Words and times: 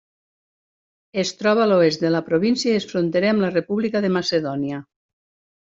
Es 1.23 1.33
troba 1.41 1.61
a 1.65 1.67
l'oest 1.71 2.05
de 2.07 2.11
la 2.15 2.23
província, 2.31 2.73
i 2.73 2.79
és 2.83 2.89
fronterer 2.95 3.31
amb 3.35 3.47
la 3.47 3.53
república 3.59 4.05
de 4.07 4.15
Macedònia. 4.21 4.85